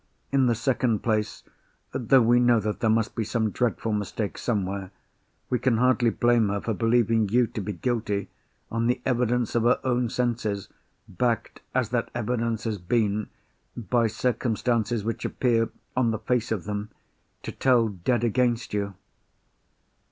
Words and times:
In 0.31 0.47
the 0.47 0.55
second 0.55 1.03
place—though 1.03 2.21
we 2.23 2.39
know 2.39 2.59
that 2.59 2.79
there 2.79 2.89
must 2.89 3.13
be 3.13 3.23
some 3.23 3.51
dreadful 3.51 3.93
mistake 3.93 4.35
somewhere—we 4.39 5.59
can 5.59 5.77
hardly 5.77 6.09
blame 6.09 6.49
her 6.49 6.59
for 6.59 6.73
believing 6.73 7.29
you 7.29 7.45
to 7.45 7.61
be 7.61 7.73
guilty, 7.73 8.27
on 8.71 8.87
the 8.87 8.99
evidence 9.05 9.53
of 9.53 9.61
her 9.61 9.79
own 9.83 10.09
senses; 10.09 10.69
backed, 11.07 11.61
as 11.75 11.89
that 11.89 12.09
evidence 12.15 12.63
has 12.63 12.79
been, 12.79 13.29
by 13.77 14.07
circumstances 14.07 15.03
which 15.03 15.23
appear, 15.23 15.69
on 15.95 16.09
the 16.09 16.17
face 16.17 16.51
of 16.51 16.63
them, 16.63 16.89
to 17.43 17.51
tell 17.51 17.89
dead 17.89 18.23
against 18.23 18.73
you." 18.73 18.95